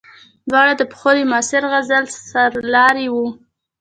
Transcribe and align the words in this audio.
دواړه 0.49 0.73
د 0.77 0.81
پښتو 0.91 1.11
د 1.15 1.19
معاصر 1.31 1.63
غزل 1.71 2.03
سرلاري 2.29 3.07
وو. 3.13 3.27